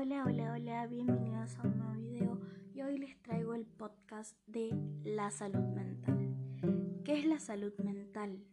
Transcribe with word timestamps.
Hola, 0.00 0.22
hola, 0.24 0.52
hola, 0.52 0.86
bienvenidos 0.86 1.58
a 1.58 1.62
un 1.62 1.76
nuevo 1.76 1.94
video 1.94 2.40
y 2.72 2.82
hoy 2.82 2.98
les 2.98 3.20
traigo 3.20 3.52
el 3.54 3.66
podcast 3.66 4.36
de 4.46 4.70
la 5.02 5.32
salud 5.32 5.64
mental. 5.74 6.36
¿Qué 7.04 7.18
es 7.18 7.26
la 7.26 7.40
salud 7.40 7.72
mental? 7.82 8.44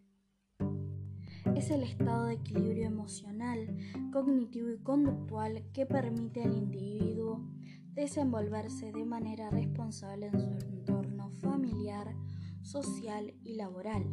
Es 1.56 1.70
el 1.70 1.84
estado 1.84 2.26
de 2.26 2.34
equilibrio 2.34 2.88
emocional, 2.88 3.78
cognitivo 4.12 4.72
y 4.72 4.80
conductual 4.80 5.64
que 5.72 5.86
permite 5.86 6.42
al 6.42 6.58
individuo 6.58 7.48
desenvolverse 7.94 8.92
de 8.92 9.06
manera 9.06 9.52
responsable 9.52 10.32
en 10.34 10.40
su 10.40 10.50
entorno 10.50 11.30
familiar, 11.30 12.16
social 12.64 13.36
y 13.44 13.54
laboral, 13.54 14.04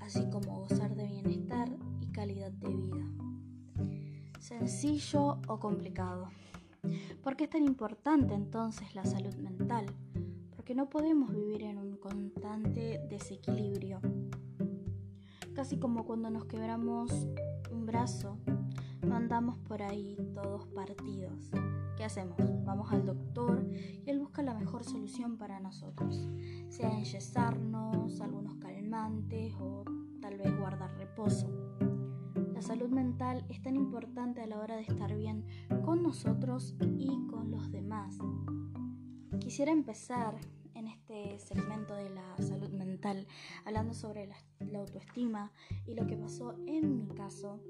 así 0.00 0.28
como 0.30 0.62
gozar 0.62 0.96
de 0.96 1.06
bienestar 1.06 1.68
y 2.00 2.10
calidad 2.10 2.50
de 2.50 2.74
vida 2.74 3.12
sencillo 4.42 5.38
o 5.46 5.60
complicado. 5.60 6.28
¿Por 7.22 7.36
qué 7.36 7.44
es 7.44 7.50
tan 7.50 7.62
importante 7.62 8.34
entonces 8.34 8.94
la 8.96 9.04
salud 9.04 9.34
mental? 9.36 9.86
Porque 10.56 10.74
no 10.74 10.90
podemos 10.90 11.32
vivir 11.32 11.62
en 11.62 11.78
un 11.78 11.96
constante 11.96 13.00
desequilibrio. 13.08 14.00
Casi 15.54 15.78
como 15.78 16.04
cuando 16.04 16.30
nos 16.30 16.46
quebramos 16.46 17.28
un 17.70 17.86
brazo, 17.86 18.38
no 19.06 19.14
andamos 19.14 19.56
por 19.58 19.82
ahí 19.82 20.16
todos 20.34 20.66
partidos. 20.66 21.50
¿Qué 21.96 22.04
hacemos? 22.04 22.38
Vamos 22.64 22.92
al 22.92 23.06
doctor 23.06 23.64
y 23.72 24.10
él 24.10 24.18
busca 24.18 24.42
la 24.42 24.54
mejor 24.54 24.82
solución 24.82 25.36
para 25.36 25.60
nosotros, 25.60 26.28
sea 26.70 26.90
enyesarnos, 26.90 28.20
algunos 28.20 28.56
calmantes 28.56 29.54
o 29.60 29.84
tal 30.20 30.38
vez 30.38 30.58
guardar 30.58 30.96
reposo. 30.96 31.48
La 32.72 32.78
salud 32.78 32.94
mental 32.94 33.44
es 33.50 33.60
tan 33.60 33.76
importante 33.76 34.40
a 34.40 34.46
la 34.46 34.58
hora 34.58 34.76
de 34.76 34.82
estar 34.84 35.14
bien 35.14 35.44
con 35.84 36.02
nosotros 36.02 36.74
y 36.96 37.26
con 37.26 37.50
los 37.50 37.70
demás. 37.70 38.16
Quisiera 39.40 39.70
empezar 39.70 40.40
en 40.74 40.86
este 40.86 41.38
segmento 41.38 41.94
de 41.94 42.08
la 42.08 42.34
salud 42.38 42.70
mental 42.70 43.26
hablando 43.66 43.92
sobre 43.92 44.26
la, 44.26 44.78
autoestima 44.78 45.52
y 45.86 45.92
lo 45.92 46.06
que 46.06 46.16
pasó 46.16 46.54
en 46.66 46.96
mi 46.96 47.08
caso. 47.08 47.60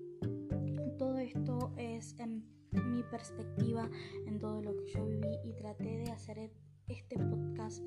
Todo 1.01 1.19
esto 1.19 1.73
es 1.77 2.17
en 2.21 2.45
mi 2.71 3.03
perspectiva, 3.03 3.91
en 4.29 4.39
todo 4.39 4.63
lo 4.63 4.77
que 4.77 4.87
yo 4.87 5.05
viví 5.05 5.37
y 5.45 5.53
traté 5.55 5.99
de 5.99 6.13
hacer 6.13 6.53
este 6.87 7.19
podcast 7.19 7.83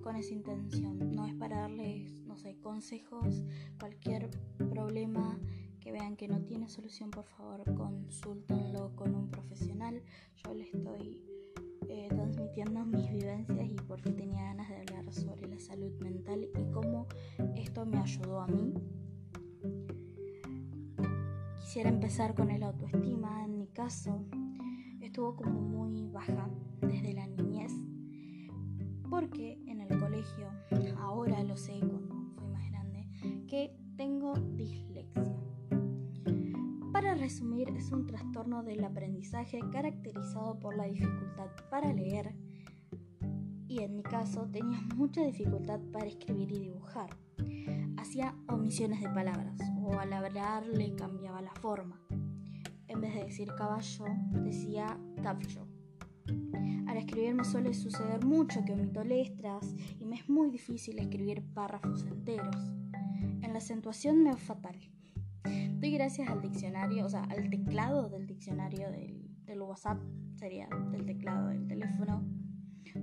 con 0.00 0.14
esa 0.14 0.32
intención. 0.32 1.10
No 1.10 1.26
es 1.26 1.34
para 1.34 1.62
darles, 1.62 2.22
no 2.22 2.36
sé, 2.36 2.56
consejos, 2.60 3.42
cualquier 3.80 4.30
problema 4.58 5.40
que 5.82 5.90
vean 5.90 6.16
que 6.16 6.28
no 6.28 6.40
tiene 6.42 6.68
solución, 6.68 7.10
por 7.10 7.24
favor, 7.24 7.64
consúltenlo 7.74 8.94
con 8.94 9.14
un 9.16 9.28
profesional. 9.28 10.00
Yo 10.36 10.54
le 10.54 10.64
estoy 10.70 11.20
eh, 11.88 12.08
transmitiendo 12.08 12.84
mis 12.84 13.10
vivencias 13.10 13.68
y 13.68 13.74
porque 13.88 14.12
tenía 14.12 14.44
ganas 14.44 14.68
de 14.68 14.76
hablar 14.76 15.12
sobre 15.12 15.48
la 15.48 15.58
salud 15.58 15.92
mental 16.00 16.44
y 16.44 16.72
cómo 16.72 17.08
esto 17.56 17.84
me 17.84 17.98
ayudó 17.98 18.40
a 18.40 18.46
mí. 18.46 18.74
Quisiera 21.60 21.88
empezar 21.88 22.34
con 22.36 22.50
el 22.50 22.62
autoestima. 22.62 23.44
En 23.44 23.58
mi 23.58 23.66
caso, 23.66 24.24
estuvo 25.00 25.34
como 25.34 25.60
muy 25.60 26.06
baja 26.06 26.48
desde 26.80 27.12
la 27.12 27.26
niñez, 27.26 27.72
porque 29.10 29.58
en 29.66 29.80
el 29.80 29.98
colegio, 29.98 30.41
resumir, 37.22 37.68
es 37.76 37.92
un 37.92 38.04
trastorno 38.04 38.64
del 38.64 38.82
aprendizaje 38.82 39.60
caracterizado 39.70 40.58
por 40.58 40.76
la 40.76 40.86
dificultad 40.86 41.46
para 41.70 41.92
leer 41.92 42.34
y 43.68 43.78
en 43.80 43.94
mi 43.94 44.02
caso 44.02 44.48
tenía 44.50 44.80
mucha 44.96 45.22
dificultad 45.22 45.78
para 45.92 46.06
escribir 46.06 46.50
y 46.50 46.58
dibujar. 46.58 47.10
Hacía 47.96 48.34
omisiones 48.48 49.00
de 49.00 49.08
palabras 49.08 49.56
o 49.80 50.00
al 50.00 50.12
hablar 50.12 50.66
le 50.66 50.96
cambiaba 50.96 51.40
la 51.40 51.54
forma. 51.54 52.00
En 52.88 53.00
vez 53.00 53.14
de 53.14 53.22
decir 53.22 53.54
caballo, 53.56 54.04
decía 54.42 54.98
caballo. 55.22 55.68
Al 56.88 56.96
escribir 56.96 57.34
me 57.34 57.44
suele 57.44 57.72
suceder 57.72 58.24
mucho 58.24 58.64
que 58.64 58.72
omito 58.72 59.04
letras 59.04 59.76
y 60.00 60.06
me 60.06 60.16
es 60.16 60.28
muy 60.28 60.50
difícil 60.50 60.98
escribir 60.98 61.44
párrafos 61.54 62.04
enteros. 62.04 62.56
En 63.42 63.52
la 63.52 63.58
acentuación 63.58 64.24
me 64.24 64.30
es 64.30 64.40
fatal. 64.40 64.91
Doy 65.82 65.90
gracias 65.90 66.28
al 66.28 66.40
diccionario, 66.40 67.04
o 67.04 67.08
sea, 67.08 67.24
al 67.24 67.50
teclado 67.50 68.08
del 68.08 68.28
diccionario 68.28 68.88
del, 68.92 69.60
WhatsApp, 69.60 70.00
sería 70.36 70.68
del 70.92 71.04
teclado 71.04 71.48
del 71.48 71.66
teléfono, 71.66 72.24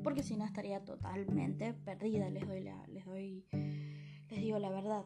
porque 0.02 0.24
si 0.24 0.38
no 0.38 0.46
estaría 0.46 0.80
totalmente 0.86 1.74
perdida, 1.74 2.30
les 2.30 2.48
doy 2.48 2.62
la, 2.62 2.88
les 2.88 3.06
doy, 3.06 3.46
les 3.52 4.40
digo 4.40 4.60
la 4.60 4.70
verdad. 4.70 5.04